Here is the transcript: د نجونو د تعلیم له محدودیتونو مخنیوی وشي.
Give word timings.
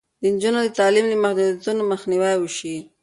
د 0.21 0.23
نجونو 0.33 0.59
د 0.63 0.67
تعلیم 0.79 1.05
له 1.11 1.15
محدودیتونو 1.23 1.81
مخنیوی 1.91 2.35
وشي. 2.37 2.75